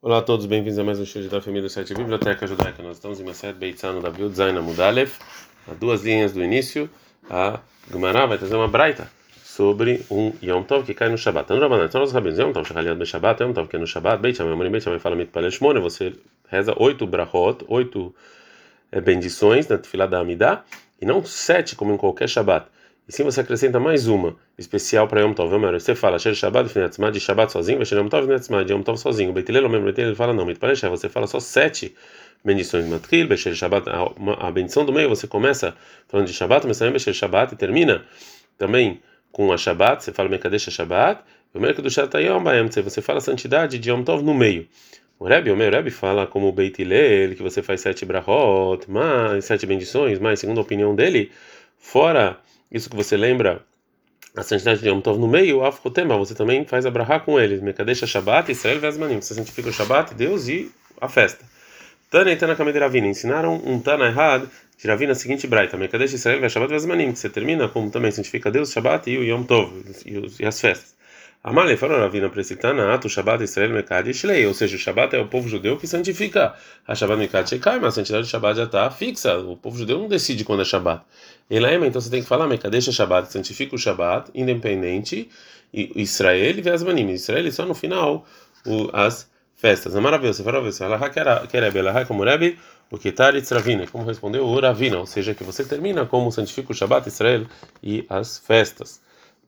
Olá 0.00 0.18
a 0.18 0.22
todos, 0.22 0.46
bem-vindos 0.46 0.78
a 0.78 0.84
mais 0.84 1.00
um 1.00 1.04
show 1.04 1.20
da 1.24 1.40
família 1.40 1.62
do 1.62 1.68
site 1.68 1.92
Biblioteca 1.92 2.46
Judaica. 2.46 2.80
Nós 2.84 2.98
estamos 2.98 3.18
em 3.18 3.24
Maset 3.24 3.58
Beitzano 3.58 4.00
da 4.00 4.08
Bild 4.08 4.32
Zaina 4.32 4.62
Mudalef, 4.62 5.18
a 5.66 5.74
duas 5.74 6.04
linhas 6.04 6.32
do 6.32 6.40
início. 6.40 6.88
A 7.28 7.58
Gemara 7.90 8.24
vai 8.24 8.38
trazer 8.38 8.54
uma 8.54 8.68
braita 8.68 9.10
sobre 9.42 10.06
um 10.08 10.32
Yom 10.40 10.62
Tov 10.62 10.86
que 10.86 10.94
cai 10.94 11.08
no 11.08 11.18
Shabbat. 11.18 11.46
Então, 11.46 11.58
Rabanan, 11.58 11.86
então 11.86 12.00
os 12.00 12.12
rabinos, 12.12 12.38
Yom 12.38 12.52
Tov, 12.52 12.64
Shachaliad 12.64 12.96
Be 12.96 13.04
Shabbat, 13.04 13.42
Yom 13.42 13.52
Tov 13.52 13.66
que 13.66 13.74
é 13.74 13.78
no 13.80 13.88
Shabbat, 13.88 14.22
Beit 14.22 14.36
Shammai, 14.36 14.52
Amorim 14.52 14.70
Beit 14.70 14.84
Shammai 14.84 15.00
fala 15.00 15.16
Mitpalel 15.16 15.50
Shmone, 15.50 15.80
você 15.80 16.14
reza 16.48 16.72
oito 16.76 17.04
brachot, 17.04 17.64
oito 17.66 18.14
é, 18.92 19.00
bendições 19.00 19.66
na 19.66 19.78
Tefilá 19.78 20.06
da 20.06 20.20
Amidah, 20.20 20.62
e 21.02 21.06
não 21.06 21.24
sete 21.24 21.74
como 21.74 21.92
em 21.92 21.96
qualquer 21.96 22.28
Shabbat. 22.28 22.68
E 23.08 23.12
sim 23.12 23.24
você 23.24 23.40
acrescenta 23.40 23.80
mais 23.80 24.06
uma, 24.06 24.36
especial 24.58 25.08
para 25.08 25.22
Yom 25.22 25.32
Tov. 25.32 25.50
Você 25.72 25.94
fala, 25.94 26.18
Sher 26.18 26.34
Shabbat, 26.34 26.68
Finatzma, 26.68 27.10
de 27.10 27.18
Shabbat 27.18 27.50
sozinho, 27.50 27.82
Sher 27.86 27.96
Yom 27.96 28.08
Tov, 28.08 28.26
Finatzma, 28.26 28.62
de 28.62 28.74
Yom 28.74 28.82
Tov 28.82 28.98
sozinho. 28.98 29.32
Beitilel, 29.32 29.66
mesmo 29.66 29.88
ele 29.88 30.14
fala, 30.14 30.34
não, 30.34 30.44
Mitpalesha, 30.44 30.90
você 30.90 31.08
fala 31.08 31.26
só 31.26 31.40
sete 31.40 31.96
bendições. 32.44 32.86
Matril, 32.86 33.26
Besher 33.26 33.54
Shabbat, 33.54 33.86
a 34.38 34.50
bendição 34.50 34.84
do 34.84 34.92
meio, 34.92 35.08
você 35.08 35.26
começa 35.26 35.74
falando 36.06 36.26
de 36.26 36.34
Shabbat, 36.34 36.66
também 36.66 36.92
Besher 36.92 37.14
Shabbat, 37.14 37.54
e 37.54 37.56
termina 37.56 38.04
também 38.58 39.00
com 39.32 39.50
a 39.54 39.56
Shabbat, 39.56 40.04
você 40.04 40.12
fala 40.12 40.28
Mekadesh 40.28 40.64
Shabbat, 40.64 41.22
e 41.54 41.56
o 41.56 41.82
do 41.82 41.88
Shatayom, 41.88 42.44
você 42.84 43.00
fala 43.00 43.20
a 43.20 43.22
santidade 43.22 43.78
de 43.78 43.88
Yom 43.88 44.02
Tov 44.02 44.22
no 44.22 44.34
meio. 44.34 44.68
O 45.18 45.24
Rebbe, 45.24 45.50
o 45.50 45.56
meu 45.56 45.70
Rebbe 45.70 45.90
fala 45.90 46.26
como 46.26 46.46
o 46.46 46.52
Beit 46.52 46.76
que 46.76 47.42
você 47.42 47.62
faz 47.62 47.80
sete 47.80 48.04
brachot, 48.04 48.84
mais 48.86 49.46
sete 49.46 49.64
bendições, 49.64 50.18
mas 50.18 50.40
segundo 50.40 50.58
a 50.58 50.60
opinião 50.60 50.94
dele, 50.94 51.32
fora 51.78 52.38
isso 52.70 52.90
que 52.90 52.96
você 52.96 53.16
lembra, 53.16 53.64
a 54.36 54.42
santidade 54.42 54.80
de 54.80 54.88
Yom 54.88 55.00
Tov 55.00 55.18
no 55.18 55.26
meio, 55.26 55.64
Afrotema, 55.64 56.16
você 56.16 56.34
também 56.34 56.64
faz 56.64 56.86
a 56.86 56.90
brachá 56.90 57.18
com 57.20 57.40
eles, 57.40 57.60
Mekadesh 57.60 58.06
Shabbat, 58.06 58.52
Israel 58.52 58.80
Vezmanim, 58.80 59.20
você 59.20 59.34
santifica 59.34 59.68
o 59.68 59.72
Shabbat, 59.72 60.14
Deus 60.14 60.48
e 60.48 60.70
a 61.00 61.08
festa. 61.08 61.44
Tana 62.10 62.32
e 62.32 62.36
Tana 62.36 62.54
Kamed 62.54 62.78
ensinaram 63.06 63.60
um 63.64 63.80
Tana 63.80 64.06
errado. 64.06 64.48
De 64.78 64.86
Ravina 64.86 65.12
seguinte 65.12 65.46
braita, 65.48 65.76
Mekadesh 65.76 66.12
Israel 66.12 66.48
Shabbat 66.48 66.70
Vezmanim, 66.72 67.14
você 67.14 67.28
termina 67.28 67.68
como 67.68 67.90
também 67.90 68.12
santifica 68.12 68.50
Deus, 68.50 68.70
Shabbat 68.70 69.10
e 69.10 69.18
o 69.18 69.24
Yom 69.24 69.42
Tov, 69.42 69.72
e 70.38 70.46
as 70.46 70.60
festas. 70.60 70.97
Amale 71.42 71.76
falou 71.76 71.98
Ravina 71.98 72.28
para 72.28 72.40
esse 72.40 72.56
Tana, 72.56 72.92
Atu 72.92 73.08
Shabbat 73.08 73.42
Israel 73.44 73.70
Mekadesh 73.70 74.24
Lei, 74.24 74.44
ou 74.44 74.52
seja, 74.52 74.74
o 74.74 74.78
Shabbat 74.78 75.14
é 75.14 75.20
o 75.20 75.28
povo 75.28 75.48
judeu 75.48 75.76
que 75.76 75.86
santifica 75.86 76.54
a 76.86 76.94
Shabbat 76.96 77.20
Mekadesh 77.20 77.50
Shekai, 77.50 77.78
mas 77.78 77.88
a 77.88 77.92
santidade 77.92 78.24
do 78.24 78.28
Shabbat 78.28 78.56
já 78.56 78.64
está 78.64 78.90
fixa, 78.90 79.38
o 79.38 79.56
povo 79.56 79.78
judeu 79.78 79.98
não 79.98 80.08
decide 80.08 80.44
quando 80.44 80.62
é 80.62 80.64
Shabbat. 80.64 81.04
Elaema, 81.48 81.86
então 81.86 82.00
você 82.00 82.10
tem 82.10 82.22
que 82.22 82.28
falar 82.28 82.48
Mekadesh 82.48 82.92
Shabbat, 82.92 83.32
santifica 83.32 83.76
o 83.76 83.78
Shabbat, 83.78 84.30
independente, 84.34 85.30
e 85.72 85.92
Israel 86.02 86.58
e 86.58 86.60
Vezmanim, 86.60 87.08
Israel 87.10 87.52
só 87.52 87.64
no 87.64 87.74
final 87.74 88.26
o, 88.66 88.90
as 88.92 89.30
festas. 89.54 89.94
É 89.94 90.00
maravilhoso, 90.00 90.38
você 90.38 90.44
fala, 90.44 90.60
você 90.60 90.78
fala, 90.78 91.46
Kerebe, 91.46 91.78
Elaha, 91.78 92.04
como 92.04 92.24
o 92.90 92.98
Ketaritz 92.98 93.50
Ravina, 93.50 93.86
como 93.86 94.04
respondeu 94.04 94.44
o 94.44 94.60
Ravina, 94.60 94.98
ou 94.98 95.06
seja, 95.06 95.34
que 95.34 95.44
você 95.44 95.64
termina 95.64 96.04
como 96.04 96.32
santifica 96.32 96.72
o 96.72 96.74
Shabbat, 96.74 97.06
Israel 97.08 97.46
e 97.80 98.04
as 98.08 98.38
festas. 98.38 99.00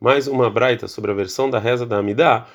Mais 0.03 0.27
uma 0.27 0.49
braita 0.49 0.89
sobre 0.89 1.11
a 1.11 1.15
versão 1.15 1.51
da 1.51 1.59
reza 1.59 1.85
da 1.85 1.99
Amidah, 1.99 2.47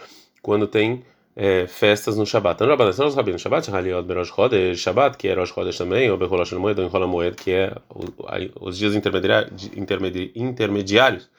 quando 0.42 0.66
tem 0.66 1.04
é, 1.36 1.68
festas 1.68 2.18
no 2.18 2.26
Shabbat. 2.26 2.56
Então, 2.56 2.68
Rabanan, 2.68 2.92
são 2.92 3.06
os 3.06 3.14
rabinos. 3.14 3.40
Shabbat, 3.40 3.70
Haliot 3.70 4.08
Berosh 4.08 4.30
Chodesh, 4.30 4.80
Shabbat, 4.80 5.16
que 5.16 5.28
é 5.28 5.36
Rosh 5.36 5.54
Chodesh 5.54 5.78
também, 5.78 6.10
ou 6.10 6.18
Bechol 6.18 6.40
Hashem 6.40 6.58
Moed, 6.58 6.82
ou 6.82 6.88
Enrola 6.88 7.06
Moed, 7.06 7.36
que 7.36 7.52
é 7.52 7.76
os 8.60 8.76
dias 8.76 8.96
intermediários 10.36 11.30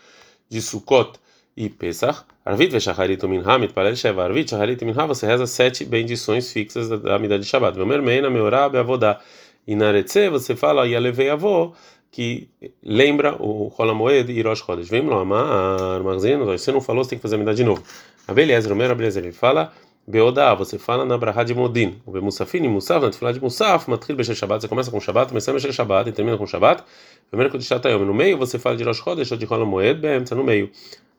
de 0.48 0.62
Sukkot 0.62 1.18
e 1.56 1.68
Pesach. 1.68 2.20
Arvit 2.44 2.70
Veshacharit 2.70 3.26
Minha, 3.26 3.58
Mitpalel 3.58 3.96
Sheva, 3.96 4.22
Arvit 4.22 4.50
Shacharit 4.50 4.84
Minha, 4.84 5.06
você 5.06 5.26
reza 5.26 5.44
sete 5.48 5.84
bendições 5.84 6.52
fixas 6.52 6.88
da 6.88 7.16
Amidah 7.16 7.36
de 7.36 7.46
Shabbat. 7.46 7.76
Vemermeina, 7.76 8.30
Meorá, 8.30 8.68
Beavodá. 8.68 9.20
E 9.66 9.74
na 9.74 9.90
Retze, 9.90 10.28
você 10.28 10.54
fala, 10.54 10.86
Yalevei 10.86 11.30
Avô, 11.30 11.74
que 12.16 12.48
lembra 12.82 13.36
o 13.38 13.68
Rolamoed 13.68 14.32
e 14.32 14.40
Rosh 14.40 14.60
Chodesh. 14.60 14.88
Vem 14.88 15.06
lá, 15.06 15.22
Mar, 15.22 16.02
Marzeno, 16.02 16.46
você 16.46 16.72
não 16.72 16.80
falou, 16.80 17.04
você 17.04 17.10
tem 17.10 17.18
que 17.18 17.22
fazer 17.22 17.36
a 17.36 17.52
de 17.52 17.62
novo. 17.62 17.82
A 18.26 18.32
beleza, 18.32 18.72
o 18.72 18.74
meu 18.74 18.90
Abeliezer, 18.90 19.22
ele 19.22 19.34
fala, 19.34 19.70
Beodá, 20.08 20.54
você 20.54 20.78
fala 20.78 21.04
na 21.04 21.18
Brahá 21.18 21.44
de 21.44 21.54
Modin. 21.54 22.00
O 22.06 22.10
Bemusafin 22.10 22.64
e 22.64 22.68
Musaf, 22.68 23.04
na 23.04 23.10
Tefilá 23.10 23.32
de 23.32 23.42
Musaf, 23.42 23.90
Matril 23.90 24.16
Bechel 24.16 24.34
Shabbat, 24.34 24.62
você 24.62 24.68
começa 24.68 24.90
com 24.90 24.98
Shabbat, 24.98 25.28
começa 25.28 25.52
Bechel 25.52 25.74
Shabbat 25.74 26.08
e 26.08 26.12
termina 26.12 26.38
com 26.38 26.46
Shabbat. 26.46 26.84
Primeiro 27.28 27.52
que 27.52 27.58
o 27.58 27.60
Shatayom, 27.60 28.06
no 28.06 28.14
meio 28.14 28.38
você 28.38 28.58
fala 28.58 28.78
de 28.78 28.84
Rosh 28.84 28.96
Chodesh 28.96 29.30
ou 29.32 29.36
de 29.36 29.44
Rola 29.44 29.66
Moed, 29.66 30.00
Beemtza, 30.00 30.34
no 30.34 30.42
meio. 30.42 30.70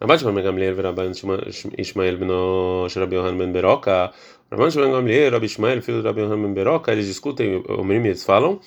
Rabat 0.02 0.20
Shimon 0.20 0.42
Gamliel, 0.42 0.82
Rabban 0.82 1.12
Ishmael, 1.78 2.18
Beno 2.18 2.88
Rabbi 2.88 3.16
Yohan 3.16 3.38
Ben 3.38 3.54
Beroca, 3.54 4.12
Rabban 4.52 4.72
Shimon 4.72 4.92
Gamliel, 4.92 5.32
Rabbi 5.32 5.46
Ishmael, 5.46 5.80
filho 5.84 6.02
do 6.02 6.08
Rabbi 6.08 6.22
Yohan 6.22 6.42
Ben 6.42 6.54
Beroca, 6.56 6.92
eles 6.92 7.06
discutem, 7.06 7.64
o 7.68 7.84
menino 7.84 8.08
eles 8.08 8.24
falam, 8.24 8.60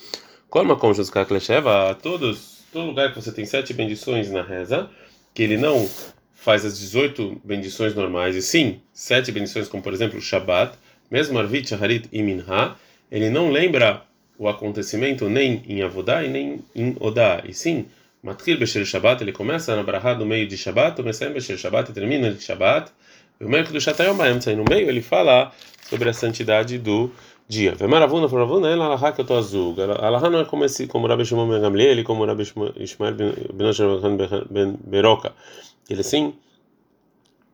qual 0.51 0.65
uma 0.65 0.75
concha 0.75 0.99
dos 0.99 1.09
Kaklesheva, 1.09 1.97
todos, 2.03 2.65
todo 2.73 2.87
lugar 2.87 3.13
que 3.13 3.21
você 3.21 3.31
tem 3.31 3.45
sete 3.45 3.73
bendições 3.73 4.29
na 4.29 4.41
reza, 4.41 4.89
que 5.33 5.41
ele 5.41 5.55
não 5.55 5.89
faz 6.35 6.65
as 6.65 6.77
18 6.77 7.41
bendições 7.41 7.95
normais, 7.95 8.35
e 8.35 8.41
sim, 8.41 8.81
sete 8.91 9.31
bendições, 9.31 9.69
como 9.69 9.81
por 9.81 9.93
exemplo 9.93 10.19
o 10.19 10.21
Shabbat, 10.21 10.77
mesmo 11.09 11.39
Arvit, 11.39 11.69
Shaharit 11.69 12.09
e 12.11 12.21
Minha, 12.21 12.75
ele 13.09 13.29
não 13.29 13.49
lembra 13.49 14.01
o 14.37 14.49
acontecimento 14.49 15.29
nem 15.29 15.63
em 15.65 15.83
Avodá 15.83 16.21
e 16.21 16.27
nem 16.27 16.59
em 16.75 16.97
Odá, 16.99 17.41
e 17.47 17.53
sim, 17.53 17.85
Matkir 18.21 18.59
Besher 18.59 18.85
Shabbat, 18.85 19.23
ele 19.23 19.31
começa 19.31 19.73
na 19.73 19.83
Brahá 19.83 20.13
do 20.13 20.25
meio 20.25 20.45
de 20.45 20.57
Shabbat, 20.57 20.99
o 20.99 21.03
Messem 21.03 21.31
Besher 21.31 21.57
Shabbat 21.57 21.91
e 21.91 21.93
termina 21.93 22.29
de 22.29 22.43
Shabbat, 22.43 22.91
e 23.39 23.45
o 23.45 23.49
Merk 23.49 23.71
do 23.71 23.79
Shatayom 23.79 24.17
Baemtza, 24.17 24.53
no 24.53 24.65
meio 24.69 24.89
ele 24.89 25.01
fala 25.01 25.53
sobre 25.89 26.09
a 26.09 26.13
santidade 26.13 26.77
do 26.77 27.09
dia. 27.51 27.75
Vemaravuna, 27.75 28.29
Faravuna, 28.29 28.69
ela 28.69 28.85
Alaha 28.85 29.11
que 29.11 29.21
eu 29.21 29.25
tô 29.25 29.35
azul. 29.35 29.75
Alaha 29.99 30.29
não 30.29 30.39
é 30.39 30.45
como 30.45 30.63
esse, 30.63 30.87
como 30.87 31.07
Rabi 31.07 31.25
Shimon 31.25 31.49
Ben 31.49 31.61
Gamliel, 31.61 32.03
como 32.03 32.25
Rabi 32.25 32.43
Ishmael 32.43 33.13
Ben 34.49 34.77
Beroca 34.85 35.33
ele 35.89 36.03
sim, 36.03 36.33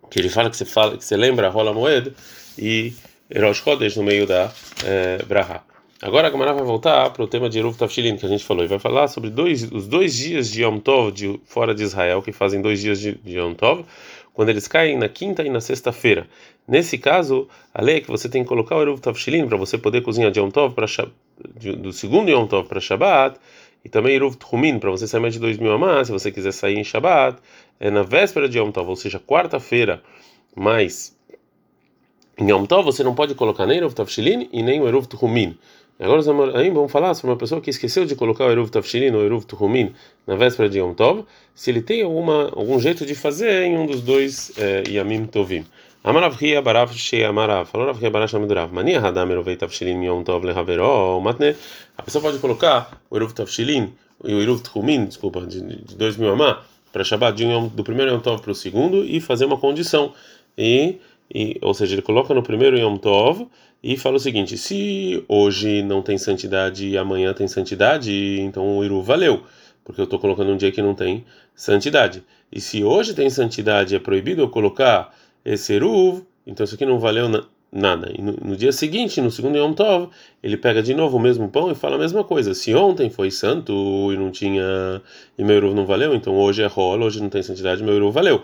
que 0.09 0.19
ele 0.19 0.29
fala 0.29 0.49
que 0.49 0.57
você 0.57 0.65
fala 0.65 0.97
que 0.97 1.03
você 1.03 1.17
lembra 1.17 1.49
rola 1.49 1.73
moed 1.73 2.13
e 2.57 2.93
Rosh 3.35 3.57
Chodesh 3.57 3.95
no 3.97 4.03
meio 4.03 4.25
da 4.25 4.51
é, 4.85 5.23
Braha. 5.23 5.63
Agora 5.99 6.27
a 6.27 6.29
Gamara 6.29 6.53
vai 6.53 6.63
voltar 6.63 7.09
para 7.09 7.23
o 7.23 7.27
tema 7.27 7.49
de 7.49 7.57
Eruv 7.57 7.75
Tafshilin 7.75 8.17
que 8.17 8.25
a 8.25 8.29
gente 8.29 8.45
falou 8.45 8.63
e 8.63 8.67
vai 8.67 8.77
falar 8.77 9.07
sobre 9.07 9.31
dois, 9.31 9.63
os 9.71 9.87
dois 9.87 10.15
dias 10.15 10.51
de 10.51 10.63
Yom 10.63 10.77
Tov 10.77 11.11
de, 11.11 11.39
fora 11.45 11.73
de 11.73 11.83
Israel 11.83 12.21
que 12.21 12.31
fazem 12.31 12.61
dois 12.61 12.79
dias 12.79 12.99
de, 12.99 13.13
de 13.13 13.39
Yom 13.39 13.55
Tov 13.55 13.83
quando 14.37 14.49
eles 14.49 14.67
caem 14.67 14.95
na 14.95 15.09
quinta 15.09 15.41
e 15.41 15.49
na 15.49 15.59
sexta-feira. 15.59 16.27
Nesse 16.67 16.99
caso, 16.99 17.47
a 17.73 17.81
lei 17.81 17.95
é 17.95 18.01
que 18.01 18.07
você 18.07 18.29
tem 18.29 18.43
que 18.43 18.47
colocar 18.47 18.75
o 18.75 18.81
Eruv 18.83 18.99
Tafshilin 18.99 19.47
para 19.47 19.57
você 19.57 19.79
poder 19.79 20.01
cozinhar 20.01 20.29
de 20.29 20.39
Yom 20.39 20.51
Tov 20.51 20.75
para 20.75 20.85
do 21.75 21.91
segundo 21.91 22.29
Yom 22.29 22.45
Tov 22.45 22.67
para 22.69 22.79
Shabbat 22.79 23.39
e 23.83 23.89
também 23.89 24.15
Eruv 24.15 24.35
Tchumin 24.35 24.77
para 24.77 24.91
você 24.91 25.07
sair 25.07 25.21
mais 25.21 25.33
de 25.33 25.39
dois 25.39 25.57
mil 25.57 25.71
amas 25.71 26.05
se 26.05 26.13
você 26.13 26.31
quiser 26.31 26.51
sair 26.51 26.77
em 26.77 26.83
Shabbat 26.83 27.39
é 27.79 27.89
na 27.89 28.03
véspera 28.03 28.47
de 28.47 28.59
Yom 28.59 28.69
Tov, 28.69 28.87
ou 28.87 28.95
seja, 28.95 29.19
quarta-feira, 29.19 30.03
mas 30.55 31.17
em 32.37 32.47
Yom 32.51 32.63
Tov 32.67 32.85
você 32.85 33.03
não 33.03 33.15
pode 33.15 33.33
colocar 33.33 33.65
nem 33.65 33.77
Eruv 33.77 33.95
Tavshilin 33.95 34.49
e 34.53 34.61
nem 34.61 34.79
o 34.79 34.87
Eruv 34.87 35.07
Tuhumin. 35.07 35.57
Agora 35.99 36.21
aí 36.59 36.69
vamos 36.69 36.91
falar 36.91 37.15
sobre 37.15 37.31
uma 37.31 37.37
pessoa 37.37 37.59
que 37.59 37.71
esqueceu 37.71 38.05
de 38.05 38.15
colocar 38.15 38.45
o 38.45 38.51
Eruv 38.51 38.69
Tavshilin 38.69 39.15
ou 39.15 39.25
Eruv 39.25 39.45
Tuhumin 39.45 39.93
na 40.27 40.35
véspera 40.35 40.69
de 40.69 40.77
Yom 40.77 40.93
Tov, 40.93 41.25
se 41.55 41.71
ele 41.71 41.81
tem 41.81 42.03
alguma, 42.03 42.51
algum 42.55 42.79
jeito 42.79 43.03
de 43.03 43.15
fazer 43.15 43.63
em 43.63 43.75
um 43.79 43.87
dos 43.87 44.01
dois 44.01 44.51
é, 44.59 44.83
Yamim 44.87 45.25
Tovim. 45.25 45.65
Amarav 46.03 46.35
Ria 46.35 46.61
Barav 46.61 46.93
Shei 46.93 47.23
Amarav, 47.23 47.67
falou 47.67 47.87
Rav 47.87 47.99
Ria 47.99 48.11
Barav 48.11 48.29
Shamidurav, 48.29 48.71
Mania 48.71 48.99
Hadam 48.99 49.31
Erovei 49.31 49.55
Tavshilin 49.55 50.03
Yom 50.03 50.21
Tov 50.23 50.45
Lehavero, 50.45 51.19
Matne, 51.19 51.55
a 51.97 52.03
pessoa 52.03 52.21
pode 52.21 52.37
colocar 52.37 53.01
o 53.09 53.17
Eruv 53.17 53.33
Tavshilin 53.33 53.91
e 54.23 54.35
o 54.35 54.39
Eruv 54.39 54.61
Tuhumin, 54.61 55.05
desculpa, 55.05 55.47
de, 55.47 55.61
de 55.61 55.95
dois 55.95 56.15
mil 56.15 56.29
amá, 56.29 56.61
para 56.93 57.03
Shabbat 57.03 57.43
um, 57.43 57.69
do 57.69 57.83
primeiro 57.83 58.11
Yom 58.11 58.19
Tov 58.19 58.43
para 58.43 58.51
o 58.51 58.55
segundo 58.55 59.03
e 59.03 59.19
fazer 59.19 59.45
uma 59.45 59.57
condição. 59.57 60.13
E, 60.55 60.99
e, 61.33 61.57
ou 61.59 61.73
seja, 61.73 61.95
ele 61.95 62.03
coloca 62.03 62.35
no 62.35 62.43
primeiro 62.43 62.77
Yom 62.77 62.97
Tov 62.97 63.47
e 63.83 63.97
fala 63.97 64.17
o 64.17 64.19
seguinte: 64.19 64.57
se 64.57 65.23
hoje 65.27 65.81
não 65.83 66.01
tem 66.01 66.17
santidade 66.17 66.87
e 66.87 66.97
amanhã 66.97 67.33
tem 67.33 67.47
santidade, 67.47 68.39
então 68.41 68.77
o 68.77 68.83
Iru 68.83 69.01
valeu, 69.01 69.43
porque 69.83 70.01
eu 70.01 70.05
estou 70.05 70.19
colocando 70.19 70.51
um 70.51 70.57
dia 70.57 70.71
que 70.71 70.81
não 70.81 70.95
tem 70.95 71.25
santidade. 71.55 72.23
E 72.51 72.59
se 72.59 72.83
hoje 72.83 73.13
tem 73.13 73.29
santidade 73.29 73.95
é 73.95 73.99
proibido 73.99 74.41
eu 74.41 74.49
colocar 74.49 75.13
esse 75.43 75.73
Eruv, 75.73 76.23
então 76.45 76.63
isso 76.63 76.75
aqui 76.75 76.85
não 76.85 76.99
valeu 76.99 77.29
nada. 77.71 78.11
E 78.17 78.21
no, 78.21 78.33
no, 78.33 78.55
dia 78.55 78.71
seguinte, 78.71 79.19
no 79.21 79.29
segundo 79.29 79.57
Yom 79.57 79.73
Tov, 79.73 80.09
ele 80.41 80.57
pega 80.57 80.81
de 80.81 80.93
novo 80.93 81.17
o 81.17 81.19
mesmo 81.19 81.49
pão 81.49 81.71
e 81.71 81.75
fala 81.75 81.95
a 81.95 81.99
mesma 81.99 82.23
coisa. 82.23 82.53
Se 82.53 82.73
ontem 82.73 83.09
foi 83.09 83.29
santo 83.31 83.73
e 84.11 84.17
não 84.17 84.31
tinha 84.31 85.01
e 85.37 85.43
meu 85.43 85.57
Eruv 85.57 85.73
não 85.75 85.85
valeu, 85.85 86.15
então 86.15 86.35
hoje 86.35 86.63
é 86.63 86.67
rolo, 86.67 87.05
hoje 87.05 87.21
não 87.21 87.29
tem 87.29 87.43
santidade, 87.43 87.83
meu 87.83 87.95
Eruv 87.95 88.13
valeu. 88.13 88.41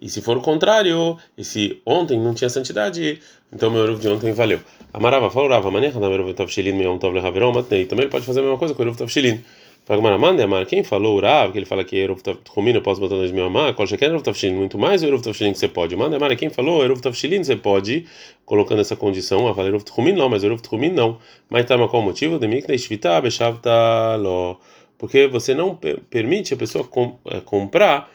E 0.00 0.08
se 0.08 0.20
for 0.20 0.36
o 0.36 0.40
contrário, 0.40 1.16
e 1.36 1.44
se 1.44 1.80
ontem 1.84 2.20
não 2.20 2.34
tinha 2.34 2.50
santidade, 2.50 3.20
então 3.52 3.70
meu 3.70 3.84
Eruv 3.84 4.00
de 4.00 4.08
ontem 4.08 4.32
valeu. 4.32 4.60
Amarava, 4.92 5.30
falava, 5.30 5.70
maneira 5.70 5.98
da 5.98 6.08
Eruv 6.08 6.32
Tavshilin 6.34 6.80
Yom 6.82 6.98
Tov 6.98 7.14
Lehaverom 7.14 7.52
Matnei. 7.52 7.86
Também 7.86 8.04
ele 8.04 8.12
pode 8.12 8.24
fazer 8.24 8.40
a 8.40 8.42
mesma 8.42 8.58
coisa 8.58 8.74
com 8.74 8.82
o 8.82 8.86
Eruv. 8.86 8.96
Fagmaramanda, 8.96 9.40
Amar, 9.88 10.66
quem 10.66 10.84
falou 10.84 11.16
Urav, 11.16 11.50
que 11.50 11.58
ele 11.58 11.64
fala 11.64 11.82
que 11.82 11.96
Eruv 11.96 12.20
Tchumim 12.44 12.72
eu 12.72 12.82
posso 12.82 13.00
botar 13.00 13.14
dois 13.14 13.32
mil 13.32 13.46
amar, 13.46 13.74
quer 13.74 14.10
Eruv 14.10 14.22
Tafshilin, 14.22 14.54
muito 14.54 14.76
mais 14.76 15.02
Eruv 15.02 15.22
Tafshilin 15.22 15.52
que 15.52 15.58
você 15.58 15.68
pode. 15.68 15.96
Manda, 15.96 16.16
Amar, 16.16 16.36
quem 16.36 16.50
falou 16.50 16.84
Eruv 16.84 17.00
Tafshilin 17.00 17.42
você 17.42 17.56
pode, 17.56 18.04
colocando 18.44 18.80
essa 18.80 18.94
condição, 18.94 19.48
a 19.48 19.54
falar 19.54 19.68
Eruv 19.68 19.84
Tchumim 19.84 20.12
não, 20.12 20.28
mas 20.28 20.44
Eruv 20.44 20.60
Tchumim 20.60 20.90
não. 20.90 21.18
Mas 21.48 21.64
tá, 21.64 21.76
qual 21.88 22.02
o 22.02 22.04
motivo? 22.04 22.38
Lo. 24.18 24.60
Porque 24.98 25.26
você 25.28 25.54
não 25.54 25.78
permite 26.10 26.52
a 26.52 26.56
pessoa 26.56 26.84
com, 26.84 27.18
é, 27.26 27.40
comprar 27.40 28.10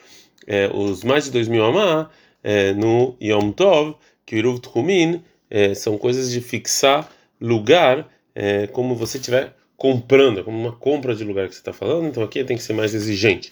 é, 0.46 0.70
os 0.72 1.04
mais 1.04 1.26
de 1.26 1.32
dois 1.32 1.48
mil 1.48 1.64
amar 1.64 2.12
é, 2.44 2.74
no 2.74 3.16
Yom 3.22 3.52
Tov, 3.52 3.96
que 4.26 4.36
o 4.36 4.38
Eruv 4.38 4.60
Tchumim 4.60 5.24
é, 5.50 5.74
são 5.74 5.98
coisas 5.98 6.32
de 6.32 6.40
fixar 6.42 7.10
lugar, 7.40 8.08
é, 8.36 8.68
como 8.68 8.96
você 8.96 9.18
tiver 9.18 9.56
comprando, 9.78 10.40
é 10.40 10.44
como 10.44 10.58
uma 10.58 10.72
compra 10.72 11.16
de 11.16 11.24
lugar 11.24 11.48
que 11.48 11.56
você 11.56 11.62
está 11.62 11.74
falando, 11.74 12.08
então 12.08 12.24
aqui 12.24 12.44
tem 12.44 12.58
que 12.58 12.64
ser 12.64 12.74
mais 12.74 12.94
exigente. 12.94 13.52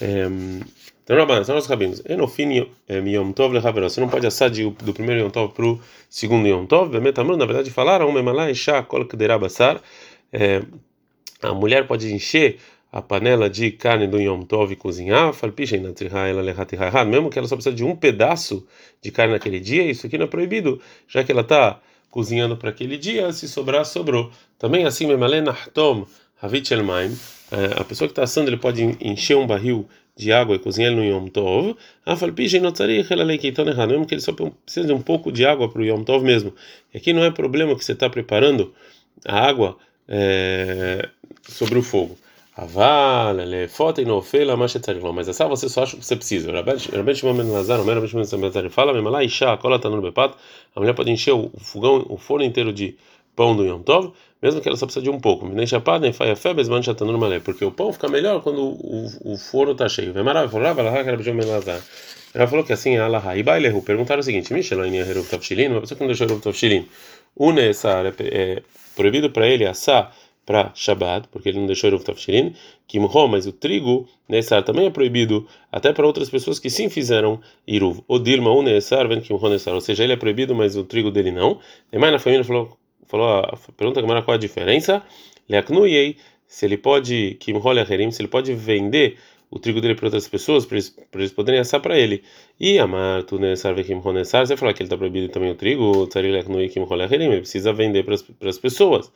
É, 0.00 0.26
então, 1.10 1.18
Rabanan, 1.18 1.42
são 1.42 1.56
os 1.56 1.66
rabinos. 1.66 2.00
Enofini 2.08 2.70
é, 2.88 2.98
Yom 2.98 3.32
Tov. 3.32 3.58
Você 3.58 4.00
não 4.00 4.08
pode 4.08 4.28
assar 4.28 4.48
de, 4.48 4.70
do 4.70 4.94
primeiro 4.94 5.22
Yom 5.22 5.30
Tov 5.30 5.52
para 5.52 5.66
o 5.66 5.80
segundo 6.08 6.46
Yom 6.46 6.66
Tov. 6.66 6.88
Bemetamru, 6.88 7.36
na 7.36 7.46
verdade, 7.46 7.68
falaram, 7.68 8.12
Memalá. 8.12 8.46
É, 10.32 10.62
a 11.42 11.52
mulher 11.52 11.88
pode 11.88 12.14
encher 12.14 12.58
a 12.92 13.02
panela 13.02 13.50
de 13.50 13.72
carne 13.72 14.06
do 14.06 14.20
Yom 14.20 14.42
Tov 14.42 14.72
e 14.72 14.76
cozinhar, 14.76 15.32
mesmo 17.06 17.30
que 17.30 17.38
ela 17.38 17.48
só 17.48 17.56
precisa 17.56 17.74
de 17.74 17.84
um 17.84 17.96
pedaço 17.96 18.66
de 19.02 19.10
carne 19.10 19.32
naquele 19.32 19.58
dia, 19.58 19.84
isso 19.84 20.06
aqui 20.06 20.18
não 20.18 20.26
é 20.26 20.28
proibido, 20.28 20.80
já 21.08 21.22
que 21.22 21.30
ela 21.30 21.42
está 21.42 21.80
cozinhando 22.10 22.56
para 22.56 22.70
aquele 22.70 22.96
dia, 22.96 23.32
se 23.32 23.48
sobrar, 23.48 23.84
sobrou. 23.84 24.30
Também 24.58 24.84
assim, 24.84 25.06
Tom, 25.72 26.06
Havit 26.42 26.72
Elmaim, 26.72 27.16
é, 27.50 27.80
a 27.80 27.84
pessoa 27.84 28.08
que 28.08 28.12
está 28.12 28.22
assando, 28.22 28.48
ele 28.48 28.56
pode 28.56 28.96
encher 29.00 29.36
um 29.36 29.46
barril 29.46 29.88
de 30.16 30.32
água 30.32 30.56
e 30.56 30.58
cozinhar 30.58 30.92
no 30.92 31.04
Yom 31.04 31.28
Tov, 31.28 31.76
mesmo 33.86 34.06
que 34.06 34.14
ele 34.14 34.20
só 34.20 34.32
precisa 34.32 34.86
de 34.86 34.92
um 34.92 35.00
pouco 35.00 35.32
de 35.32 35.46
água 35.46 35.68
para 35.68 35.80
o 35.80 35.84
Yom 35.84 36.02
Tov 36.04 36.24
mesmo. 36.24 36.54
E 36.92 36.98
aqui 36.98 37.12
não 37.12 37.24
é 37.24 37.30
problema 37.30 37.74
que 37.74 37.84
você 37.84 37.92
está 37.92 38.08
preparando 38.10 38.74
a 39.24 39.38
água 39.38 39.78
é, 40.08 41.08
sobre 41.48 41.78
o 41.78 41.82
fogo. 41.82 42.18
Mas 45.14 45.28
essa 45.28 45.48
você 45.48 45.68
só 45.68 45.82
acha 45.82 45.96
que 45.96 46.04
você 46.04 46.14
precisa. 46.14 46.52
Rabbi 46.52 47.14
Shimon 47.14 47.34
Ben 47.34 47.50
Lazar, 47.50 47.82
Rabbi 47.82 48.06
Shimon 48.06 48.24
Ben 48.30 48.40
Lazar 48.40 48.68
fala, 48.68 48.92
Memalá 48.92 49.24
Isha, 49.24 49.56
Kola 49.56 49.78
Tanur 49.78 50.02
Bepat, 50.02 50.34
a 50.76 50.80
mulher 50.80 50.92
pode 50.92 51.10
encher 51.10 51.32
o 51.32 51.50
fogão, 51.58 52.04
o 52.08 52.18
forno 52.18 52.44
inteiro 52.44 52.70
de 52.70 52.96
pão 53.34 53.56
do 53.56 53.64
Yom 53.64 53.80
Tov, 53.80 54.12
mesmo 54.42 54.60
que 54.60 54.68
ela 54.68 54.76
só 54.76 54.84
precisa 54.84 55.02
de 55.02 55.08
um 55.08 55.18
pouco. 55.18 55.48
Nem 55.48 55.66
chapado, 55.66 56.02
nem 56.02 56.12
faia 56.12 56.36
fé, 56.36 56.52
mesmo 56.52 56.78
Tanur 56.94 57.18
Malé, 57.18 57.40
porque 57.40 57.64
o 57.64 57.70
pão 57.70 57.92
fica 57.94 58.08
melhor 58.08 58.42
quando 58.42 58.60
o, 58.60 59.06
o 59.24 59.38
forno 59.38 59.72
está 59.72 59.88
cheio. 59.88 60.12
Vemarav, 60.12 60.50
falava, 60.50 60.82
Rabbi 60.82 61.24
Shimon 61.24 61.38
Ben 61.38 61.48
Lazar. 61.50 61.80
Ela 62.34 62.46
falou 62.46 62.64
que 62.64 62.72
assim, 62.72 62.96
Allah, 62.96 63.36
Ibailehu, 63.36 63.82
perguntaram 63.82 64.20
o 64.20 64.22
seguinte: 64.22 64.52
Michel, 64.52 64.84
Heruf 64.84 65.30
Tavshilin, 65.30 65.68
uma 65.68 65.80
pessoa 65.80 65.96
que 65.96 66.04
não 66.04 66.08
deixou 66.08 66.26
Heruf 66.26 66.42
Tavshilin, 66.42 66.86
une 67.36 67.70
essa, 67.70 68.02
é 68.20 68.62
proibido 68.94 69.30
para 69.30 69.48
ele 69.48 69.66
assar 69.66 70.14
para 70.50 70.72
Shabbat, 70.74 71.28
porque 71.28 71.48
ele 71.48 71.60
não 71.60 71.66
deixou 71.66 71.86
Eruv 71.86 72.02
Tafshirin, 72.02 72.56
Kimho, 72.88 73.08
mas 73.28 73.46
o 73.46 73.52
trigo 73.52 74.08
Nessar 74.28 74.64
também 74.64 74.86
é 74.86 74.90
proibido 74.90 75.46
até 75.70 75.92
para 75.92 76.04
outras 76.04 76.28
pessoas 76.28 76.58
que 76.58 76.68
sim 76.68 76.88
fizeram 76.88 77.40
Iruv. 77.68 78.00
O 78.08 78.18
Dilma, 78.18 78.50
o 78.50 78.60
Nessar, 78.60 79.06
vem 79.06 79.20
Kimho 79.20 79.38
Nessar, 79.48 79.74
ou 79.74 79.80
seja, 79.80 80.02
ele 80.02 80.12
é 80.12 80.16
proibido, 80.16 80.52
mas 80.52 80.74
o 80.74 80.82
trigo 80.82 81.08
dele 81.08 81.30
não. 81.30 81.60
E 81.92 81.98
mais 81.98 82.12
na 82.12 82.18
família 82.18 82.42
falou, 82.42 82.76
falou 83.06 83.28
a 83.28 83.56
pergunta 83.76 84.02
qual 84.02 84.34
é 84.34 84.34
a 84.34 84.36
diferença? 84.36 85.04
Leaknuyei, 85.48 86.16
se 86.48 86.66
ele 86.66 86.76
pode, 86.76 87.36
Kimho 87.38 87.62
Leacherim, 87.70 88.10
se 88.10 88.20
ele 88.20 88.28
pode 88.28 88.52
vender 88.52 89.18
o 89.50 89.58
trigo 89.58 89.80
dele 89.80 89.94
para 89.94 90.06
outras 90.06 90.28
pessoas, 90.28 90.64
para 90.64 90.76
eles, 90.76 90.96
eles 91.14 91.32
poderem 91.32 91.60
assar 91.60 91.80
para 91.80 91.98
ele. 91.98 92.22
E 92.58 92.78
amar 92.78 93.24
tu 93.24 93.38
nessar 93.38 93.74
vekim 93.74 94.00
nessar, 94.12 94.46
você 94.46 94.56
falar 94.56 94.72
que 94.72 94.82
ele 94.82 94.86
está 94.86 94.96
proibido 94.96 95.28
também 95.28 95.50
o 95.50 95.54
trigo, 95.54 96.08
ele 96.14 97.38
precisa 97.38 97.72
vender 97.72 98.04
para 98.04 98.48
as 98.48 98.58
pessoas. 98.58 99.12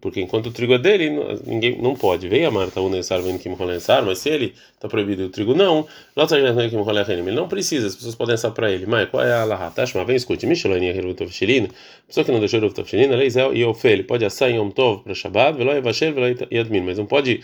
Porque 0.00 0.20
enquanto 0.20 0.46
o 0.46 0.50
trigo 0.50 0.74
é 0.74 0.78
dele, 0.78 1.10
ninguém 1.46 1.80
não 1.80 1.94
pode. 1.94 2.28
Vem 2.28 2.44
a 2.44 2.50
Marta 2.50 2.80
Unessar 2.80 3.20
vem 3.22 3.38
que 3.38 3.48
mas 3.48 4.18
se 4.18 4.28
ele 4.28 4.54
está 4.74 4.88
proibido 4.88 5.24
o 5.24 5.28
trigo 5.28 5.54
não, 5.54 5.86
ele 6.16 7.30
não 7.32 7.48
precisa, 7.48 7.86
as 7.86 7.94
pessoas 7.94 8.14
podem 8.14 8.34
assar 8.34 8.52
para 8.52 8.70
ele. 8.70 8.86
Mas 8.86 9.08
qual 9.08 9.24
é 9.24 9.32
a 9.32 9.44
Laha? 9.44 9.70
Tashma, 9.70 10.04
vem 10.04 10.16
escute, 10.16 10.46
Michelania 10.46 10.94
Herutofshilin, 10.94 11.68
pessoa 12.06 12.24
que 12.24 12.32
não 12.32 12.40
deixou 12.40 12.58
Herutofshilin, 12.58 13.08
Leisel 13.08 13.54
e 13.54 13.64
Ofe, 13.64 13.88
ele 13.88 14.02
pode 14.04 14.24
assar 14.24 14.50
em 14.50 14.56
Yom 14.56 14.70
Tov 14.70 15.02
para 15.02 15.14
Shabbat, 15.14 15.56
Velo 15.56 15.72
Evasher, 15.72 16.12
Velo 16.12 16.26
Yadmin, 16.50 16.80
mas 16.80 16.98
não 16.98 17.06
pode 17.06 17.42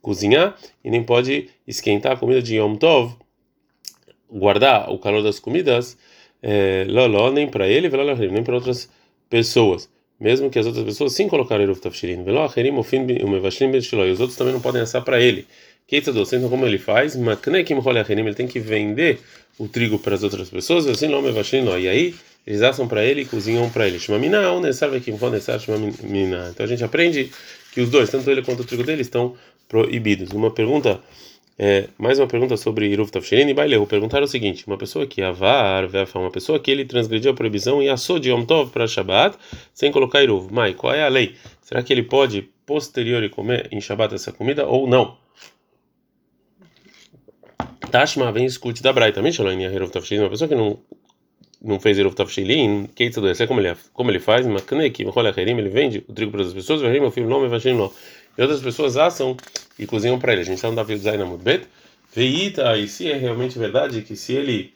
cozinhar 0.00 0.56
e 0.84 0.90
nem 0.90 1.02
pode 1.02 1.48
esquentar 1.66 2.12
a 2.12 2.16
comida 2.16 2.42
de 2.42 2.56
Yom 2.56 2.76
Tov, 2.76 3.14
guardar 4.30 4.90
o 4.90 4.98
calor 4.98 5.22
das 5.22 5.38
comidas, 5.38 5.96
é, 6.42 6.84
loló, 6.88 7.30
nem 7.30 7.48
para 7.48 7.66
ele, 7.66 7.88
nem 8.30 8.42
para 8.42 8.54
outras 8.54 8.90
pessoas 9.28 9.88
mesmo 10.18 10.50
que 10.50 10.58
as 10.58 10.66
outras 10.66 10.84
pessoas 10.84 11.12
sim 11.12 11.28
colocaram 11.28 11.62
Eruv 11.62 11.78
Tafshirin. 11.78 12.24
E 12.26 14.10
os 14.10 14.20
outros 14.20 14.36
também 14.36 14.52
não 14.52 14.60
podem 14.60 14.82
assar 14.82 15.02
para 15.02 15.20
ele. 15.20 15.46
Então, 15.90 16.48
como 16.48 16.66
ele 16.66 16.78
faz? 16.78 17.14
Ele 17.14 18.34
tem 18.34 18.46
que 18.46 18.58
vender 18.58 19.20
o 19.58 19.68
trigo 19.68 19.98
para 19.98 20.14
as 20.14 20.22
outras 20.22 20.50
pessoas, 20.50 20.86
assim 20.86 21.08
não 21.08 21.22
E 21.78 21.88
aí 21.88 22.14
eles 22.46 22.62
assam 22.62 22.86
para 22.88 23.04
ele 23.04 23.22
e 23.22 23.24
cozinham 23.24 23.68
para 23.70 23.86
ele. 23.86 23.98
Então 23.98 24.16
a 26.64 26.66
gente 26.66 26.84
aprende 26.84 27.30
que 27.72 27.80
os 27.80 27.90
dois, 27.90 28.10
tanto 28.10 28.30
ele 28.30 28.42
quanto 28.42 28.60
o 28.60 28.64
trigo 28.64 28.82
dele, 28.82 29.02
estão 29.02 29.34
proibidos. 29.68 30.30
Uma 30.30 30.50
pergunta 30.50 31.00
é, 31.58 31.88
mais 31.96 32.18
uma 32.18 32.26
pergunta 32.26 32.54
sobre 32.54 32.86
Iruv 32.86 33.10
Tafshirin 33.10 33.48
e 33.48 33.54
Bailehu. 33.54 33.86
Perguntaram 33.86 34.24
o 34.24 34.28
seguinte: 34.28 34.66
uma 34.66 34.76
pessoa 34.76 35.06
que 35.06 35.22
avar, 35.22 35.88
uma 36.14 36.30
pessoa 36.30 36.60
que 36.60 36.70
ele 36.70 36.84
transgrediu 36.84 37.30
a 37.30 37.34
proibição 37.34 37.82
e 37.82 37.88
assou 37.88 38.18
de 38.18 38.28
Yom 38.28 38.44
Tov 38.44 38.70
para 38.70 38.86
Shabbat 38.86 39.38
sem 39.72 39.90
colocar 39.90 40.22
Iruv. 40.22 40.52
Mai, 40.52 40.74
qual 40.74 40.92
é 40.92 41.02
a 41.02 41.08
lei? 41.08 41.34
Será 41.62 41.82
que 41.82 41.92
ele 41.92 42.02
pode 42.02 42.42
posterior 42.66 43.26
comer 43.30 43.68
em 43.72 43.80
Shabbat 43.80 44.14
essa 44.14 44.32
comida 44.32 44.66
ou 44.66 44.86
não? 44.86 45.16
Tashma 47.90 48.30
vem 48.32 48.44
escute 48.44 48.82
da 48.82 48.92
Braita. 48.92 49.22
Michelin 49.22 49.62
Iruv 49.62 49.90
Tafshirin, 49.90 50.20
uma 50.20 50.30
pessoa 50.30 50.48
que 50.48 50.54
não 50.54 50.78
não 51.62 51.80
fez 51.80 51.96
Iruv 51.96 52.14
Tafshirin, 52.14 52.86
que 52.94 53.04
é 53.04 53.46
como 53.46 53.60
ele 53.60 53.74
como 53.94 54.10
ele 54.10 54.20
faz, 54.20 54.46
Maknek, 54.46 55.02
ele 55.02 55.70
vende 55.70 56.04
o 56.06 56.12
trigo 56.12 56.30
para 56.30 56.42
as 56.42 56.52
pessoas, 56.52 56.82
o 56.82 57.10
filho 57.10 57.28
não, 57.28 57.48
vai 57.48 57.72
não 57.72 57.90
e 58.36 58.42
outras 58.42 58.60
pessoas 58.60 58.96
assam 58.96 59.36
e 59.78 59.86
cozinham 59.86 60.18
para 60.18 60.32
ele. 60.32 60.42
A 60.42 60.44
gente 60.44 60.56
está 60.56 60.68
no 60.68 60.76
Davi 60.76 60.96
Zaina 60.96 61.24
Mudbet. 61.24 61.66
Veita, 62.14 62.76
e 62.78 62.88
se 62.88 63.10
é 63.10 63.16
realmente 63.16 63.58
verdade 63.58 64.00
que 64.02 64.16
se 64.16 64.32
ele 64.32 64.72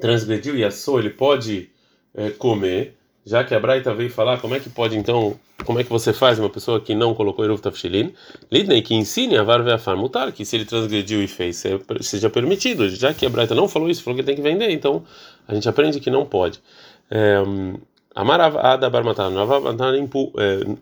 transgrediu 0.00 0.56
e 0.56 0.64
assou, 0.64 0.98
ele 0.98 1.10
pode 1.10 1.70
é, 2.14 2.30
comer, 2.30 2.96
já 3.24 3.44
que 3.44 3.54
a 3.54 3.60
Braita 3.60 3.94
veio 3.94 4.10
falar 4.10 4.40
como 4.40 4.54
é 4.54 4.60
que 4.60 4.68
pode 4.68 4.96
então, 4.98 5.38
como 5.64 5.78
é 5.78 5.84
que 5.84 5.90
você 5.90 6.12
faz 6.12 6.38
uma 6.40 6.50
pessoa 6.50 6.80
que 6.80 6.94
não 6.94 7.14
colocou 7.14 7.44
Eruv 7.44 7.60
Tafshilin, 7.60 8.12
Lidney, 8.50 8.82
que 8.82 8.94
ensine 8.94 9.36
a 9.36 9.44
Varveafar 9.44 9.96
mutar, 9.96 10.32
que 10.32 10.44
se 10.44 10.56
ele 10.56 10.64
transgrediu 10.64 11.22
e 11.22 11.28
fez, 11.28 11.62
seja 12.00 12.28
permitido, 12.28 12.88
já 12.88 13.14
que 13.14 13.24
a 13.24 13.30
Braita 13.30 13.54
não 13.54 13.68
falou 13.68 13.88
isso, 13.88 14.02
falou 14.02 14.18
que 14.18 14.24
tem 14.24 14.34
que 14.34 14.42
vender, 14.42 14.70
então 14.70 15.04
a 15.46 15.54
gente 15.54 15.68
aprende 15.68 16.00
que 16.00 16.10
não 16.10 16.26
pode. 16.26 16.60
É, 17.08 17.36
Amaravada 18.14 18.88
Barmatan, 18.88 19.34
Barmatan 19.44 20.08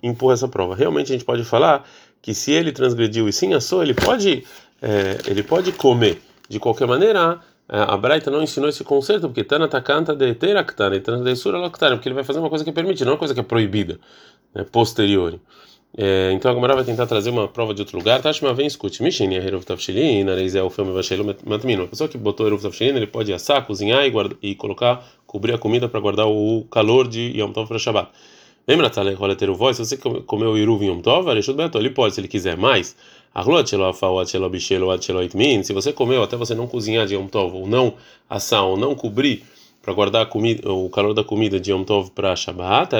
empurra 0.02 0.34
essa 0.34 0.46
prova. 0.46 0.74
Realmente 0.74 1.12
a 1.12 1.14
gente 1.14 1.24
pode 1.24 1.44
falar 1.44 1.88
que 2.22 2.32
se 2.32 2.52
ele 2.52 2.72
transgrediu 2.72 3.28
e 3.28 3.32
sim 3.32 3.52
assou, 3.52 3.82
ele 3.82 3.92
pode, 3.92 4.44
é, 4.80 5.18
ele 5.26 5.42
pode 5.42 5.72
comer. 5.72 6.22
De 6.48 6.60
qualquer 6.60 6.86
maneira, 6.86 7.40
a 7.68 7.96
Braita 7.96 8.30
não 8.30 8.42
ensinou 8.42 8.68
esse 8.68 8.84
conceito, 8.84 9.22
porque 9.22 9.42
Tana 9.42 9.66
Takanta 9.66 10.14
de 10.14 10.34
Teraktana 10.34 10.94
e 10.94 11.00
Transgressura 11.00 11.58
Loktana, 11.58 11.96
porque 11.96 12.08
ele 12.08 12.14
vai 12.14 12.24
fazer 12.24 12.38
uma 12.38 12.48
coisa 12.48 12.62
que 12.62 12.70
é 12.70 12.72
permitida, 12.72 13.06
não 13.06 13.14
uma 13.14 13.18
coisa 13.18 13.34
que 13.34 13.40
é 13.40 13.42
proibida, 13.42 13.98
né, 14.54 14.64
posterior. 14.70 15.40
É, 15.96 16.32
então 16.32 16.50
a 16.50 16.54
Gamara 16.54 16.74
vai 16.74 16.84
tentar 16.84 17.06
trazer 17.06 17.30
uma 17.30 17.46
prova 17.48 17.74
de 17.74 17.82
outro 17.82 17.98
lugar. 17.98 18.22
Tashma 18.22 18.54
vem 18.54 18.66
escute. 18.66 19.02
Mishin, 19.02 19.32
Herov 19.32 19.64
Tavshilin, 19.64 20.28
Areizel, 20.28 20.70
Filme 20.70 20.92
Vashelu 20.92 21.36
Matmino. 21.44 21.84
A 21.84 21.88
pessoa 21.88 22.08
que 22.08 22.16
botou 22.16 22.46
Herov 22.46 22.62
Tavshilin, 22.62 22.96
ele 22.96 23.06
pode 23.06 23.32
assar, 23.32 23.66
cozinhar 23.66 24.04
e, 24.06 24.10
guarda, 24.10 24.36
e 24.42 24.54
colocar, 24.54 25.06
cobrir 25.26 25.54
a 25.54 25.58
comida 25.58 25.88
para 25.88 26.00
guardar 26.00 26.26
o 26.26 26.66
calor 26.70 27.06
de 27.08 27.32
Yom 27.38 27.52
Tov 27.52 27.68
para 27.68 27.78
Shabbat. 27.78 28.10
Lembra, 28.66 28.88
Tzalek, 28.88 29.20
olha 29.20 29.34
ter 29.34 29.50
o 29.50 29.56
voz? 29.56 29.76
Se 29.76 29.84
você 29.84 29.96
comeu 29.96 30.56
Iruv 30.56 30.84
em 30.84 30.86
Yom 30.86 31.00
Tov, 31.00 31.28
ele 31.28 31.90
pode, 31.90 32.14
se 32.14 32.20
ele 32.20 32.28
quiser 32.28 32.56
mais. 32.56 32.94
Se 35.64 35.72
você 35.72 35.92
comeu 35.92 36.22
até 36.22 36.36
você 36.36 36.54
não 36.54 36.68
cozinhar 36.68 37.04
de 37.04 37.16
Yom 37.16 37.26
ou 37.34 37.66
não 37.66 37.94
assar, 38.30 38.62
ou 38.64 38.76
não 38.76 38.94
cobrir 38.94 39.42
para 39.82 39.92
guardar 39.92 40.26
comida, 40.26 40.72
o 40.72 40.88
calor 40.90 41.12
da 41.12 41.24
comida 41.24 41.58
de 41.58 41.72
Yom 41.72 41.82
Tov 41.82 42.12
para 42.12 42.36
Shabbat, 42.36 42.94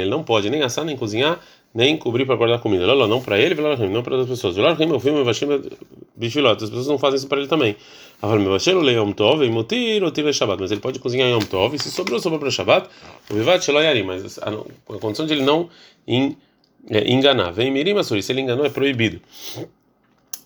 ele 0.00 0.10
não 0.10 0.24
pode 0.24 0.50
nem 0.50 0.62
assar, 0.62 0.84
nem 0.84 0.96
cozinhar, 0.96 1.38
nem 1.74 1.96
cobrir 1.96 2.26
para 2.26 2.36
guardar 2.36 2.60
comida. 2.60 2.86
Não 2.86 3.20
para 3.20 3.38
ele, 3.38 3.54
não 3.54 4.02
para 4.02 4.16
outras 4.16 4.28
pessoas. 4.28 4.58
As 4.58 4.78
pessoas 4.78 6.86
não 6.86 6.98
fazem 6.98 7.18
isso 7.18 7.28
para 7.28 7.38
ele 7.38 7.48
também. 7.48 7.76
Mas 8.20 8.66
ele 10.70 10.80
pode 10.80 10.98
cozinhar 10.98 11.28
Yom 11.28 11.40
Tov, 11.40 11.76
e 11.76 11.78
se 11.78 11.90
sobrou, 11.90 12.18
sobrou 12.18 12.40
para 12.40 12.50
Shabbat. 12.50 12.88
Mas 14.04 14.38
a 14.38 14.50
condição 14.98 15.26
de 15.26 15.34
ele 15.34 15.42
não 15.42 15.68
é, 16.90 17.10
enganar. 17.10 17.52
Vem 17.52 17.70
Mirim 17.70 18.02
se 18.02 18.32
ele 18.32 18.40
enganou 18.40 18.64
é 18.64 18.70
proibido. 18.70 19.20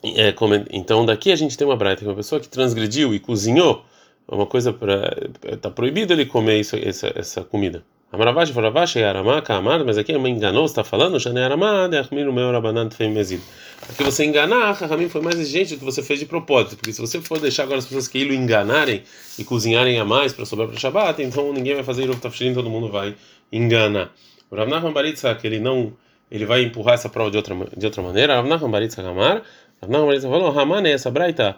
É, 0.03 0.33
como, 0.33 0.55
então 0.71 1.07
daqui 1.07 1.31
a 1.31 1.37
gente 1.37 1.57
tem 1.57 1.67
uma 1.67 1.77
braita, 1.77 2.05
uma 2.05 2.15
pessoa 2.15 2.41
que 2.41 2.49
transgrediu 2.49 3.15
e 3.15 3.21
cozinhou 3.21 3.85
uma 4.27 4.47
coisa 4.47 4.73
para 4.73 5.15
tá 5.61 5.71
proibido 5.71 6.13
ele 6.13 6.27
comer 6.27 6.59
isso, 6.59 6.77
essa, 6.77 7.13
essa 7.15 7.45
comida. 7.45 7.85
Amaravashi, 8.13 8.53
Faravashi, 8.53 9.03
Aramá, 9.03 9.41
Kamad, 9.41 9.83
mas 9.87 9.97
aqui 9.97 10.13
me 10.19 10.29
enganou, 10.29 10.67
está 10.67 10.85
falando, 10.85 11.19
Shane 11.19 11.41
Aramá, 11.41 11.89
Dermir, 11.89 12.29
o 12.29 12.33
meu 12.33 12.53
Rabanan, 12.53 12.91
Fem 12.91 13.11
Aqui 13.19 14.05
você 14.05 14.27
enganar, 14.27 14.73
Rahamim 14.73 15.09
foi 15.09 15.23
mais 15.23 15.41
exigente 15.41 15.77
do 15.77 15.79
que 15.79 15.85
você 15.87 16.03
fez 16.03 16.21
de 16.21 16.27
propósito, 16.27 16.77
porque 16.77 16.93
se 16.93 17.01
você 17.01 17.23
for 17.23 17.41
deixar 17.41 17.63
agora 17.63 17.79
as 17.79 17.87
pessoas 17.87 18.07
que 18.09 18.19
iam 18.19 18.35
enganarem 18.35 19.03
e 19.39 19.45
cozinharem 19.45 19.99
a 19.99 20.05
mais 20.05 20.35
para 20.35 20.45
sobrar 20.45 20.69
para 20.69 20.77
o 20.77 20.79
Shabbat, 20.79 21.23
então 21.23 21.55
ninguém 21.55 21.75
vai 21.75 21.85
fazer 21.85 22.03
Irov 22.03 22.21
Tafshirin, 22.21 22.53
todo 22.53 22.69
mundo 22.69 22.91
vai 22.91 23.15
enganar. 23.51 24.13
O 24.51 24.57
Rav 24.57 24.69
Nachman 24.69 24.93
Baritza, 24.93 25.35
que 25.35 25.47
ele 25.47 25.59
não, 25.59 25.95
ele 26.31 26.45
vai 26.45 26.65
empurrar 26.65 26.97
essa 26.97 27.09
prova 27.09 27.31
de 27.31 27.39
outra, 27.39 27.57
de 27.75 27.87
outra 27.87 28.03
maneira, 28.03 28.35
Rav 28.35 28.47
Nachman 28.47 28.71
Baritza 28.71 29.03
Gamar, 29.03 29.43
Rav 29.81 29.91
Baritza 29.91 30.29
falou, 30.29 30.61
Haman 30.61 30.87
é 30.87 30.93
essa 30.93 31.11
braita 31.11 31.57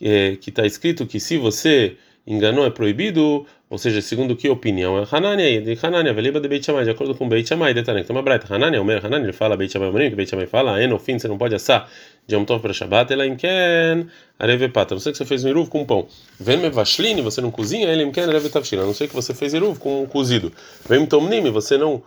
é, 0.00 0.36
que 0.36 0.50
está 0.50 0.64
escrito 0.64 1.04
que 1.04 1.18
se 1.18 1.36
você 1.36 1.96
enganou 2.26 2.64
é 2.64 2.70
proibido, 2.70 3.46
ou 3.68 3.78
seja, 3.78 4.00
segundo 4.00 4.36
que 4.36 4.48
opinião? 4.48 4.96
É 4.96 5.06
Hanania, 5.10 5.60
de 5.60 5.76
Hanania, 5.82 6.14
veliba 6.14 6.40
de 6.40 6.46
Beit 6.46 6.64
Shammai, 6.64 6.84
de 6.84 6.90
acordo 6.90 7.16
com 7.16 7.28
Beit 7.28 7.48
Shammai, 7.48 7.74
detalhe, 7.74 8.04
tem 8.04 8.14
uma 8.14 8.22
braita, 8.22 8.52
Hanania, 8.54 8.80
Omer, 8.80 9.04
Hanania, 9.04 9.26
ele 9.26 9.32
fala 9.32 9.56
Beit 9.56 9.72
Shammai, 9.72 10.08
que 10.08 10.14
Beit 10.14 10.30
Shammai 10.30 10.46
fala, 10.46 10.86
no 10.86 10.98
fim 11.00 11.18
você 11.18 11.26
não 11.26 11.36
pode 11.36 11.54
assar. 11.54 11.88
De 12.28 12.34
Yom 12.34 12.44
Tov 12.44 12.60
para 12.60 12.72
Shabbat, 12.72 13.12
ela 13.12 13.24
imken, 13.24 14.08
areve 14.38 14.68
pata, 14.68 14.94
não 14.94 15.00
sei 15.00 15.12
que 15.12 15.18
você 15.18 15.24
fez 15.24 15.44
um 15.44 15.48
iruv 15.48 15.68
com 15.68 15.84
pão, 15.84 16.08
vem 16.40 16.56
me 16.56 16.68
vashlini, 16.70 17.22
você 17.22 17.40
não 17.40 17.52
cozinha, 17.52 17.88
ele 17.88 18.02
imken, 18.02 18.24
areve 18.24 18.48
tavshina, 18.48 18.84
não 18.84 18.94
sei 18.94 19.06
que 19.06 19.14
você 19.14 19.32
fez 19.32 19.54
iruv 19.54 19.78
com 19.78 20.02
um 20.02 20.06
cozido, 20.06 20.52
vem 20.88 21.06
tomnimi, 21.06 21.50
você 21.50 21.78
não 21.78 22.02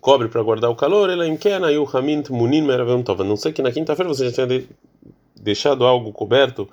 cobre 0.00 0.28
para 0.28 0.40
guardar 0.40 0.70
o 0.70 0.76
calor, 0.76 1.10
ela 1.10 1.26
imken, 1.26 1.64
aí 1.64 1.76
o 1.76 1.84
hamint 1.84 2.30
munin 2.30 2.62
meravem 2.62 3.02
tov, 3.02 3.24
não 3.24 3.36
sei 3.36 3.52
que 3.52 3.60
na 3.60 3.72
quinta-feira 3.72 4.08
você 4.08 4.30
já 4.30 4.46
tinha 4.46 4.64
deixado 5.34 5.84
algo 5.84 6.12
coberto 6.12 6.68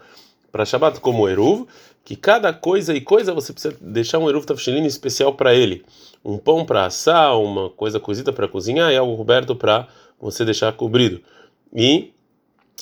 para 0.54 0.66
Shabbat 0.66 1.00
como 1.00 1.28
eruv, 1.28 1.66
que 2.06 2.16
cada 2.16 2.54
coisa 2.54 2.94
e 2.94 3.02
coisa 3.02 3.34
você 3.34 3.52
precisa 3.52 3.76
deixar 3.82 4.20
um 4.20 4.30
eruv 4.30 4.46
tafshilin 4.46 4.86
especial 4.86 5.34
para 5.34 5.56
ele. 5.56 5.84
Um 6.24 6.38
pão 6.38 6.64
para 6.64 6.86
assar, 6.86 7.36
uma 7.40 7.72
coisa 7.72 8.00
cozida 8.00 8.32
para 8.32 8.48
cozinhar 8.48 8.92
e 8.92 8.96
algo 8.96 9.18
coberto 9.18 9.56
para 9.56 9.88
você 10.22 10.46
deixar 10.46 10.72
cobrido. 10.74 11.20
E 11.76 12.12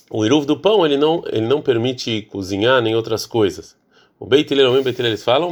o 0.09 0.25
eruv 0.25 0.45
do 0.45 0.59
pão 0.59 0.85
ele 0.85 0.97
não 0.97 1.23
ele 1.27 1.47
não 1.47 1.61
permite 1.61 2.23
cozinhar 2.23 2.81
nem 2.81 2.93
outras 2.93 3.25
coisas. 3.25 3.79
O 4.19 4.25
Beit 4.25 4.53
Hillel, 4.53 4.69
o 4.69 4.83
Beit 4.83 4.99
Hillel, 4.99 5.13
eles 5.13 5.23
falam, 5.23 5.51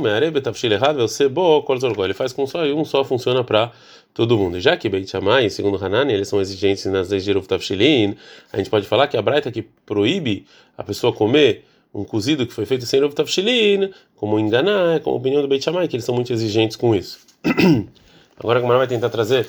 Ele 2.04 2.14
faz 2.14 2.34
com 2.34 2.46
só 2.46 2.66
e 2.66 2.74
um 2.74 2.86
só 2.86 3.04
funciona 3.04 3.44
para 3.44 3.72
todo 4.14 4.38
mundo. 4.38 4.58
E 4.58 4.62
já 4.62 4.78
que 4.78 4.88
Beit 4.88 5.10
Shammai, 5.10 5.50
segundo 5.50 5.84
Hanani, 5.84 6.14
eles 6.14 6.28
são 6.28 6.40
exigentes 6.40 6.86
nas 6.86 7.10
leis 7.10 7.24
de 7.24 7.32
Eruv 7.32 7.48
Tafshilin, 7.48 8.16
a 8.54 8.58
gente 8.58 8.70
pode 8.70 8.86
falar 8.86 9.08
que 9.08 9.18
a 9.18 9.22
Braita 9.24 9.52
que 9.52 9.64
proíbe 9.64 10.46
a 10.78 10.84
pessoa 10.84 11.12
comer 11.12 11.66
um 11.94 12.04
cozido 12.04 12.46
que 12.46 12.54
foi 12.54 12.66
feito 12.66 12.86
sem 12.86 13.04
ovo 13.04 13.16
tafshilin, 13.16 13.92
como 14.16 14.40
enganar, 14.40 15.00
como 15.02 15.18
opinião 15.18 15.42
do 15.42 15.48
Beit 15.48 15.64
Shammai, 15.64 15.88
que 15.88 15.96
eles 15.96 16.06
são 16.06 16.16
muito 16.16 16.32
exigentes 16.32 16.78
com 16.78 16.94
isso. 16.96 17.20
Agora 18.40 18.60
a 18.60 18.62
Gamara 18.62 18.80
vai 18.80 18.88
tentar 18.88 19.10
trazer 19.10 19.48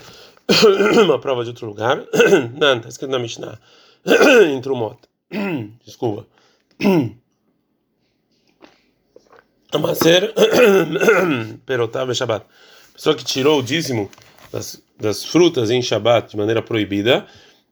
uma 1.05 1.19
prova 1.19 1.45
de 1.45 1.51
outro 1.51 1.67
lugar. 1.67 2.03
Não, 2.59 2.77
está 2.77 2.89
escrito 2.89 3.11
na 3.11 3.19
Mishnah. 3.19 3.59
em 4.49 4.61
Trumot. 4.61 4.99
Desculpa. 5.85 6.27
Amaser 9.73 10.35
perotav 11.65 12.13
Shabbat. 12.15 12.45
Pessoa 12.95 13.15
que 13.15 13.25
tirou 13.25 13.61
o 13.61 13.63
dízimo 13.63 14.11
das, 14.51 14.83
das 14.99 15.25
frutas 15.25 15.71
em 15.71 15.81
Shabbat 15.81 16.31
de 16.31 16.37
maneira 16.37 16.61
proibida 16.61 17.27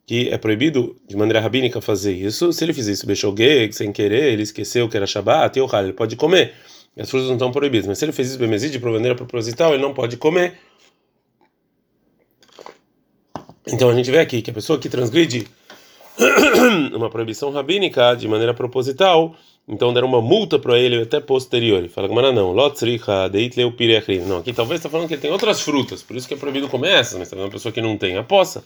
que 0.09 0.31
é 0.31 0.39
proibido 0.39 0.97
de 1.07 1.15
maneira 1.19 1.39
rabínica 1.39 1.83
fazer 1.83 2.15
isso. 2.15 2.51
Se 2.51 2.65
ele 2.65 2.73
fizer 2.73 2.93
isso 2.93 3.07
bechoguei, 3.07 3.71
sem 3.71 3.93
querer, 3.93 4.33
ele 4.33 4.43
esqueceu 4.43 4.89
que 4.89 4.97
era 4.97 5.07
Shabat, 5.07 5.59
e 5.59 5.63
ele 5.63 5.93
pode 5.93 6.17
comer. 6.17 6.55
As 6.99 7.11
frutas 7.11 7.29
não 7.29 7.35
estão 7.35 7.53
proibidas. 7.53 7.87
Mas 7.87 7.99
se 7.99 8.07
ele 8.07 8.13
fez 8.13 8.31
isso 8.31 8.39
bemezid 8.39 8.73
de 8.73 8.83
maneira 8.83 9.15
proposital, 9.15 9.75
ele 9.75 9.83
não 9.83 9.93
pode 9.93 10.17
comer. 10.17 10.55
Então 13.67 13.91
a 13.91 13.95
gente 13.95 14.11
vê 14.11 14.19
aqui 14.19 14.41
que 14.41 14.51
a 14.51 14.55
pessoa 14.55 14.79
que 14.79 14.89
transgride 14.89 15.47
uma 16.97 17.11
proibição 17.11 17.51
rabínica 17.51 18.15
de 18.15 18.27
maneira 18.27 18.55
proposital, 18.55 19.37
então 19.69 19.93
deram 19.93 20.09
uma 20.09 20.23
multa 20.23 20.59
para 20.59 20.79
ele 20.79 21.03
até 21.03 21.21
posterior. 21.21 21.81
Ele 21.81 21.91
fala, 21.91 22.09
mas 22.09 22.35
não, 22.35 22.53
lotzricha 22.53 23.29
deitleu. 23.29 23.75
Não, 24.27 24.39
aqui 24.39 24.55
talvez 24.55 24.79
está 24.79 24.89
falando 24.89 25.07
que 25.07 25.13
ele 25.13 25.21
tem 25.21 25.31
outras 25.31 25.61
frutas, 25.61 26.03
por 26.03 26.17
isso 26.17 26.27
que 26.27 26.33
é 26.33 26.37
proibido 26.39 26.67
comer 26.67 26.93
essas, 26.93 27.19
mas 27.19 27.29
também 27.29 27.45
uma 27.45 27.51
pessoa 27.51 27.71
que 27.71 27.83
não 27.83 27.99
tem 27.99 28.17
a 28.17 28.23
poça. 28.23 28.65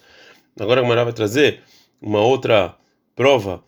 Agora 0.59 0.80
a 0.80 0.85
Gemara 0.85 1.04
vai 1.04 1.12
trazer 1.12 1.61
uma 2.00 2.21
outra 2.21 2.75
prova 3.14 3.62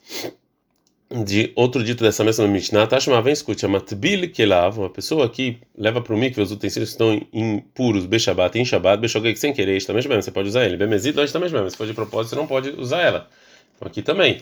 de 1.24 1.52
outro 1.54 1.84
dito 1.84 2.02
dessa 2.02 2.24
mesma 2.24 2.46
Mishnah. 2.48 2.86
Tashma 2.86 3.22
vem 3.22 3.32
escute, 3.32 3.64
a 3.64 3.68
matbil 3.68 4.30
kelav, 4.32 4.78
uma 4.78 4.90
pessoa 4.90 5.28
que 5.28 5.58
leva 5.76 6.00
para 6.00 6.14
o 6.14 6.18
mikve 6.18 6.42
os 6.42 6.50
utensílios 6.50 6.90
estão 6.90 7.20
impuros, 7.32 8.06
beshabat, 8.06 8.58
em 8.58 8.64
shabat, 8.64 9.00
beshoguei 9.00 9.36
sem 9.36 9.52
querer, 9.52 9.84
também 9.84 10.02
você 10.02 10.30
pode 10.30 10.48
usar 10.48 10.64
ele. 10.64 10.76
Bemezid, 10.76 11.14
nós 11.14 11.30
também, 11.30 11.48
se 11.70 11.76
for 11.76 11.86
de 11.86 11.94
propósito, 11.94 12.30
você 12.30 12.36
não 12.36 12.46
pode 12.46 12.70
usar 12.70 13.02
ela. 13.02 13.28
Então 13.76 13.86
aqui 13.86 14.02
também. 14.02 14.40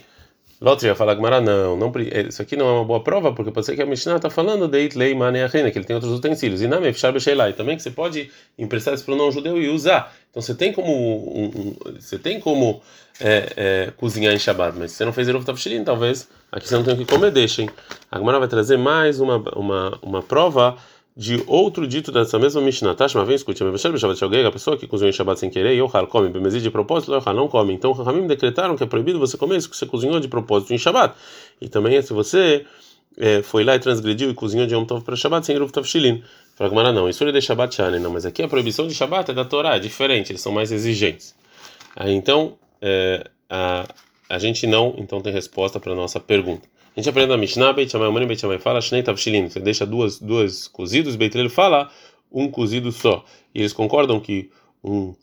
Lotri 0.62 0.86
vai 0.86 0.96
falar 0.96 1.14
Gmara, 1.16 1.40
não, 1.40 1.76
não, 1.76 1.92
isso 2.28 2.40
aqui 2.40 2.54
não 2.54 2.68
é 2.68 2.72
uma 2.72 2.84
boa 2.84 3.02
prova, 3.02 3.32
porque 3.32 3.50
pode 3.50 3.66
ser 3.66 3.74
que 3.74 3.82
a 3.82 3.86
Mishnah 3.86 4.16
está 4.16 4.30
falando 4.30 4.68
de 4.68 4.84
Itlei 4.84 5.12
Maneachene, 5.12 5.72
que 5.72 5.78
ele 5.78 5.84
tem 5.84 5.96
outros 5.96 6.12
utensílios. 6.12 6.62
E 6.62 6.68
na 6.68 6.80
Mefshar 6.80 7.12
Beshelai, 7.12 7.52
também 7.52 7.76
que 7.76 7.82
você 7.82 7.90
pode 7.90 8.30
emprestar 8.56 8.94
isso 8.94 9.04
para 9.04 9.14
o 9.14 9.16
não 9.16 9.32
judeu 9.32 9.60
e 9.60 9.68
usar. 9.68 10.14
Então 10.30 10.40
você 10.40 10.54
tem 10.54 10.72
como, 10.72 10.88
um, 10.88 11.44
um, 11.46 11.76
você 12.00 12.16
tem 12.16 12.38
como 12.38 12.80
é, 13.20 13.52
é, 13.56 13.92
cozinhar 13.96 14.32
em 14.32 14.38
Shabbat, 14.38 14.78
mas 14.78 14.92
se 14.92 14.98
você 14.98 15.04
não 15.04 15.12
fez 15.12 15.26
Eruv 15.26 15.44
Tavshilin, 15.44 15.82
talvez 15.82 16.28
aqui 16.52 16.68
você 16.68 16.76
não 16.76 16.84
tem 16.84 16.94
o 16.94 16.96
que 16.96 17.06
comer, 17.06 17.32
deixem. 17.32 17.68
A 18.08 18.20
Gmara 18.20 18.38
vai 18.38 18.48
trazer 18.48 18.76
mais 18.76 19.18
uma, 19.18 19.38
uma, 19.56 19.98
uma 20.00 20.22
prova 20.22 20.76
de 21.16 21.42
outro 21.46 21.86
dito 21.86 22.10
dessa 22.10 22.38
mesma 22.38 22.60
Mishnah. 22.60 22.94
Tashma, 22.94 23.24
vem 23.24 23.36
escute, 23.36 23.62
a 23.62 24.50
pessoa 24.50 24.76
que 24.76 24.86
cozinhou 24.86 25.10
em 25.10 25.12
Shabbat 25.12 25.38
sem 25.38 25.50
querer, 25.50 25.74
Yohal 25.74 26.06
come, 26.06 26.30
Bemezid 26.30 26.62
de 26.62 26.70
propósito, 26.70 27.12
Yohal 27.12 27.34
não 27.34 27.48
come. 27.48 27.74
Então, 27.74 27.92
Rahamim 27.92 28.26
decretaram 28.26 28.76
que 28.76 28.82
é 28.82 28.86
proibido 28.86 29.18
você 29.18 29.36
comer 29.36 29.58
isso 29.58 29.68
que 29.68 29.76
você 29.76 29.86
cozinhou 29.86 30.18
de 30.20 30.28
propósito 30.28 30.72
em 30.72 30.78
Shabbat. 30.78 31.14
E 31.60 31.68
também 31.68 32.00
se 32.00 32.12
você 32.12 32.64
é, 33.18 33.42
foi 33.42 33.64
lá 33.64 33.74
e 33.74 33.78
transgrediu 33.78 34.30
e 34.30 34.34
cozinhou 34.34 34.66
de 34.66 34.74
Yom 34.74 34.84
Tov 34.84 35.04
para 35.04 35.14
Shabbat 35.14 35.44
sem 35.44 35.56
Ruv 35.56 35.70
Tavshilin. 35.70 36.22
Fala 36.54 36.92
não, 36.92 37.08
isso 37.08 37.24
é 37.24 37.32
de 37.32 37.40
Shabbat 37.40 37.74
Shani, 37.74 37.98
não, 37.98 38.10
mas 38.10 38.24
aqui 38.24 38.42
a 38.42 38.48
proibição 38.48 38.86
de 38.86 38.94
Shabbat 38.94 39.30
é 39.30 39.34
da 39.34 39.44
Torá, 39.44 39.76
é 39.76 39.78
diferente, 39.78 40.32
eles 40.32 40.40
são 40.40 40.52
mais 40.52 40.70
exigentes. 40.70 41.34
Aí, 41.96 42.12
então, 42.12 42.56
é, 42.80 43.24
a, 43.48 43.86
a 44.28 44.38
gente 44.38 44.66
não 44.66 44.94
então 44.96 45.20
tem 45.20 45.32
resposta 45.32 45.78
para 45.78 45.92
a 45.92 45.94
nossa 45.94 46.20
pergunta. 46.20 46.68
A 46.94 47.00
gente 47.00 47.08
aprende 47.08 47.30
na 47.30 47.38
Mishnah, 47.38 47.72
Beit 47.72 47.90
Shammai, 47.90 48.10
Mani 48.10 48.26
Beit 48.26 48.38
Shammai 48.38 48.58
fala, 48.58 48.78
Shnei 48.80 49.02
Tavshilin, 49.02 49.48
você 49.48 49.58
deixa 49.58 49.86
duas, 49.86 50.18
duas 50.20 50.68
cozidos, 50.68 51.16
Beit 51.16 51.34
ele 51.38 51.48
fala 51.48 51.90
um 52.30 52.50
cozido 52.50 52.92
só. 52.92 53.24
E 53.54 53.60
eles 53.60 53.72
concordam 53.72 54.20
que 54.20 54.50
um 54.84 55.14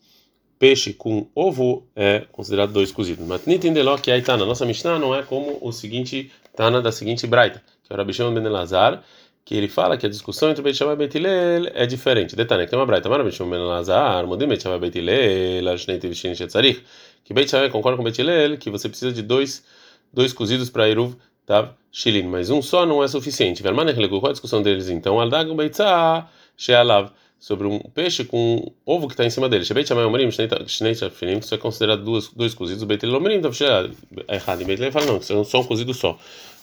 peixe 0.58 0.92
com 0.92 1.28
ovo 1.32 1.86
é 1.94 2.24
considerado 2.32 2.72
dois 2.72 2.90
cozidos. 2.90 3.24
Mas 3.24 3.46
Nitindeló, 3.46 3.96
que 3.98 4.10
aí 4.10 4.20
tá 4.20 4.36
na 4.36 4.44
nossa 4.44 4.66
Mishnah, 4.66 4.98
não 4.98 5.14
é 5.14 5.22
como 5.22 5.58
o 5.60 5.70
seguinte 5.70 6.32
Tana 6.56 6.82
da 6.82 6.90
seguinte 6.90 7.24
Braita, 7.26 7.62
que 7.84 7.92
é 7.92 7.94
o 7.94 7.96
Rabi 7.96 8.12
Shimon 8.12 8.34
Ben 8.34 8.44
Elazar, 8.44 9.04
que 9.44 9.54
ele 9.54 9.68
fala 9.68 9.96
que 9.96 10.04
a 10.04 10.08
discussão 10.08 10.50
entre 10.50 10.62
Beit 10.62 10.76
Shammai 10.76 10.94
e 10.94 10.98
Beit 10.98 11.16
Hillel 11.16 11.70
é 11.72 11.86
diferente. 11.86 12.34
Detalhe, 12.34 12.66
tem 12.66 12.76
uma 12.76 12.84
Braita, 12.84 13.08
mas 13.08 13.32
Shimon 13.32 13.48
Ben 13.48 13.60
Elazar, 13.60 14.26
Modim 14.26 14.48
Beit 14.48 14.60
Shammai 14.60 14.80
Beit 14.80 14.98
Hillel, 14.98 15.78
Shnei 15.78 15.98
Tavshilin 15.98 16.34
Shetzarich, 16.34 16.82
que 17.24 17.32
Beit 17.32 17.48
Shammai 17.48 17.70
concorda 17.70 17.96
com 17.96 18.02
Beit 18.02 18.20
Hillel 18.20 18.58
que 18.58 18.70
você 18.70 18.88
precisa 18.88 19.12
de 19.12 19.22
dois 19.22 19.64
dois 20.12 20.32
cozidos 20.32 20.68
para 20.68 20.88
Eruv 20.88 21.14
tá? 21.46 21.74
Shilin, 21.92 22.28
mas 22.28 22.50
um 22.50 22.62
só 22.62 22.86
não 22.86 23.02
é 23.02 23.08
suficiente. 23.08 23.62
Qual 23.62 24.26
a 24.26 24.32
discussão 24.32 24.62
deles 24.62 24.88
então? 24.88 25.20
Aldag 25.20 25.52
Beitzah 25.54 26.28
Shealav 26.56 27.10
sobre 27.40 27.66
um 27.66 27.78
peixe 27.78 28.22
com 28.24 28.56
um 28.56 28.72
ovo 28.84 29.08
que 29.08 29.14
está 29.14 29.24
em 29.24 29.30
cima 29.30 29.48
dele. 29.48 29.64
Shebeit 29.64 29.88
Shammai 29.88 30.04
Omrim 30.04 30.30
Shnei 30.30 30.94
Shafinim, 30.94 31.38
isso 31.38 31.54
é 31.54 31.58
considerado 31.58 32.04
dois, 32.04 32.28
dois 32.28 32.54
cozidos. 32.54 32.84
Beit 32.84 33.02
El 33.04 33.16
Omrim, 33.16 33.40
é 34.28 34.36
errado. 34.36 34.64
Beit 34.64 34.80
El 34.82 34.92
fala 34.92 35.06
não, 35.06 35.16
isso 35.16 35.32
é 35.32 35.44
só 35.44 35.60
um 35.60 35.64
cozido 35.64 35.94
só. 35.94 36.18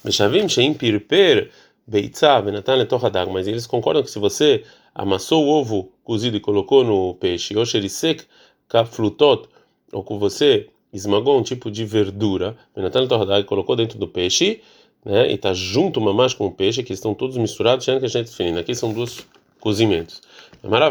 Meshavim 0.05 0.48
Sheim 0.48 0.75
Pirper 0.75 1.50
Beitzah 1.88 2.41
Benatan 2.41 2.75
Letoch 2.75 3.03
Hadag, 3.03 3.31
mas 3.31 3.48
eles 3.48 3.65
concordam 3.65 4.03
que 4.03 4.12
se 4.12 4.19
você 4.19 4.63
amassou 4.93 5.46
o 5.46 5.50
ovo 5.50 5.91
cozido 6.03 6.38
e 6.38 6.39
colocou 6.39 6.84
no 6.84 7.15
peixe, 7.15 7.57
ou 7.57 7.65
Sherisek 7.65 8.25
Kaflutot, 8.69 9.50
ou 9.91 10.03
que 10.03 10.13
você 10.15 10.69
esmagou 10.97 11.39
um 11.39 11.43
tipo 11.43 11.71
de 11.71 11.85
verdura, 11.85 12.57
Benatan 12.75 13.07
colocou 13.45 13.75
dentro 13.75 13.97
do 13.97 14.07
peixe, 14.07 14.61
né? 15.05 15.29
E 15.31 15.35
está 15.35 15.53
junto 15.53 16.01
mamás 16.01 16.33
com 16.33 16.47
o 16.47 16.51
peixe, 16.51 16.83
que 16.83 16.93
estão 16.93 17.13
todos 17.13 17.37
misturados, 17.37 17.85
que 17.85 17.91
a 17.91 17.99
gente 17.99 18.25
define. 18.25 18.59
Aqui 18.59 18.75
são 18.75 18.91
dois 18.91 19.25
cozimentos. 19.59 20.21
Ela 20.63 20.87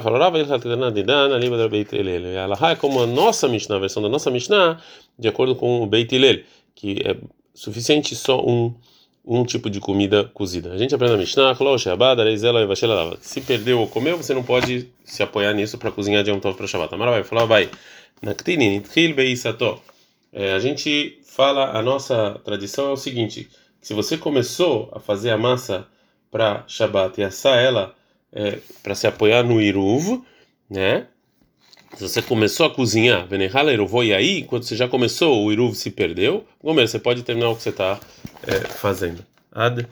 é 2.71 2.77
como 2.77 3.03
a 3.03 3.07
nossa 3.07 3.49
Mishnah, 3.49 3.77
a 3.77 3.81
versão 3.81 4.03
da 4.03 4.09
nossa 4.09 4.31
Mishnah, 4.31 4.81
de 5.19 5.29
acordo 5.29 5.55
com 5.55 5.83
o 5.83 5.87
Beit 5.87 6.15
Hillel, 6.15 6.41
que 6.75 7.03
é 7.05 7.17
suficiente 7.55 8.15
só 8.15 8.41
um 8.45 8.73
um 9.27 9.45
tipo 9.45 9.69
de 9.69 9.81
comida 9.81 10.31
cozida. 10.33 10.73
A 10.73 10.79
gente 10.79 10.95
aprende 10.95 11.15
a 11.15 11.17
Mishnah, 11.17 11.57
se 13.21 13.41
perdeu 13.41 13.81
ou 13.81 13.89
comeu, 13.89 14.17
você 14.17 14.33
não 14.33 14.45
pode 14.45 14.89
se 15.05 15.23
apoiar 15.23 15.53
nisso 15.53 15.77
para 15.79 15.91
cozinhar 15.91 16.23
de 16.23 16.31
um 16.31 16.39
tov 16.39 16.57
para 16.57 16.69
Shabbat. 16.69 16.95
Amara 16.95 17.11
vai 17.11 17.25
falar, 17.25 17.45
vai. 17.45 17.69
Naktini 18.23 18.69
nitchil 18.69 19.15
beisato. 19.17 19.83
A 20.55 20.59
gente 20.59 21.21
fala, 21.25 21.77
a 21.77 21.83
nossa 21.83 22.41
tradição 22.45 22.89
é 22.89 22.93
o 22.93 22.97
seguinte: 22.97 23.49
se 23.81 23.95
você 23.95 24.19
começou 24.19 24.91
a 24.93 25.01
fazer 25.01 25.31
a 25.31 25.39
massa 25.39 25.87
para 26.31 26.65
Shabat 26.67 27.21
e 27.21 27.25
assar 27.25 27.59
ela 27.59 27.95
é, 28.33 28.59
para 28.83 28.95
se 28.95 29.07
apoiar 29.07 29.43
no 29.43 29.61
iruv, 29.61 30.23
né? 30.69 31.07
Se 31.95 32.03
você 32.03 32.21
começou 32.21 32.67
a 32.67 32.71
cozinhar, 32.71 33.27
Venehala 33.27 33.73
Iruvô, 33.73 34.03
e 34.03 34.13
aí, 34.13 34.43
quando 34.43 34.65
você 34.65 34.77
já 34.77 34.87
começou, 34.87 35.43
o 35.43 35.51
Iruv 35.51 35.75
se 35.75 35.91
perdeu, 35.91 36.45
Gomer, 36.63 36.87
você 36.87 36.99
pode 36.99 37.23
terminar 37.23 37.49
o 37.49 37.57
que 37.57 37.63
você 37.63 37.71
está 37.71 37.99
é, 38.47 38.61
fazendo. 38.69 39.25
Ad. 39.51 39.89